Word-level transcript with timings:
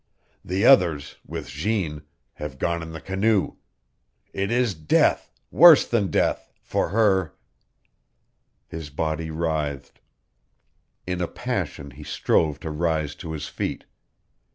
The 0.43 0.65
others 0.65 1.17
with 1.27 1.47
Jeanne 1.47 2.01
have 2.33 2.57
gone 2.57 2.81
in 2.81 2.91
the 2.91 2.99
canoe. 2.99 3.57
It 4.33 4.49
is 4.49 4.73
death 4.73 5.31
worse 5.51 5.87
than 5.87 6.09
death 6.09 6.51
for 6.63 6.89
her" 6.89 7.35
His 8.75 8.89
body 8.89 9.29
writhed. 9.29 9.99
In 11.05 11.21
a 11.21 11.27
passion 11.27 11.91
he 11.91 12.03
strove 12.03 12.59
to 12.61 12.71
rise 12.71 13.13
to 13.17 13.33
his 13.33 13.47
feet. 13.47 13.85